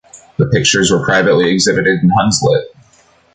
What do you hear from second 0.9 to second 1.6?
privately